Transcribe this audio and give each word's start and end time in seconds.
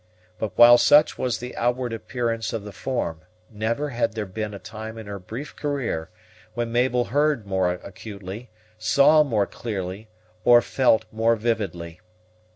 But 0.39 0.57
while 0.57 0.79
such 0.79 1.19
was 1.19 1.37
the 1.37 1.55
outward 1.55 1.93
appearance 1.93 2.53
of 2.53 2.63
the 2.63 2.71
form, 2.71 3.21
never 3.51 3.89
had 3.89 4.13
there 4.13 4.25
been 4.25 4.51
a 4.51 4.57
time 4.57 4.97
in 4.97 5.05
her 5.05 5.19
brief 5.19 5.55
career 5.55 6.09
when 6.55 6.71
Mabel 6.71 7.05
heard 7.13 7.45
more 7.45 7.69
acutely, 7.71 8.49
saw 8.79 9.21
more 9.23 9.45
clearly, 9.45 10.07
or 10.43 10.59
felt 10.59 11.05
more 11.11 11.35
vividly. 11.35 11.99